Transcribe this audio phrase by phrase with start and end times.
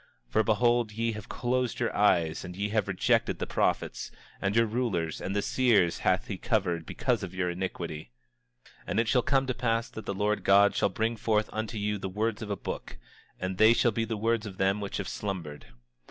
[0.27, 4.09] For behold, ye have closed your eyes, and ye have rejected the prophets;
[4.41, 8.09] and your rulers, and the seers hath he covered because of your iniquity.
[8.65, 11.77] 27:6 And it shall come to pass that the Lord God shall bring forth unto
[11.77, 12.97] you the words of a book,
[13.39, 15.67] and they shall be the words of them which have slumbered.